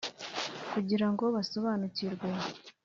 [0.73, 2.27] kugira ngo basobanukirwe